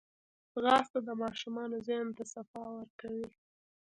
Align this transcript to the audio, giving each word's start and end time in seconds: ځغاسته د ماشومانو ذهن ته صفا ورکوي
ځغاسته 0.53 0.99
د 1.07 1.09
ماشومانو 1.23 1.75
ذهن 1.87 2.07
ته 2.17 2.23
صفا 2.33 2.63
ورکوي 2.77 3.27